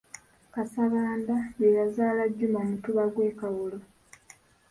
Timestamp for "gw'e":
3.13-3.29